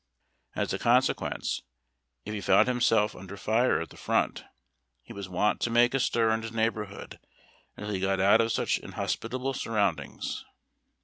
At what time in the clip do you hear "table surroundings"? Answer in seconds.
9.29-10.43